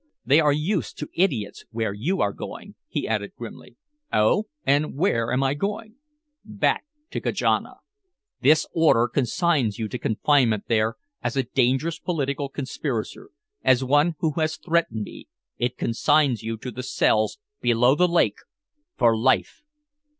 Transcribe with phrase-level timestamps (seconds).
[0.25, 3.77] They are used to idiots where you are going," he added grimly.
[4.11, 4.45] "Oh!
[4.65, 5.97] And where am I going?"
[6.43, 7.75] "Back to Kanaja.
[8.39, 13.29] This order consigns you to confinement there as a dangerous political conspirator,
[13.63, 15.27] as one who has threatened me
[15.59, 18.39] it consigns you to the cells below the lake
[18.97, 19.61] for life!"